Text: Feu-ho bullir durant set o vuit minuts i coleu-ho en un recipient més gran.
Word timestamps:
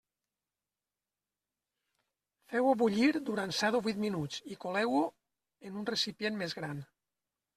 Feu-ho 2.53 2.71
bullir 2.79 3.11
durant 3.29 3.53
set 3.57 3.77
o 3.79 3.83
vuit 3.89 4.01
minuts 4.07 4.41
i 4.55 4.57
coleu-ho 4.65 5.03
en 5.69 5.77
un 5.83 5.85
recipient 5.93 6.41
més 6.43 6.57
gran. 6.63 6.83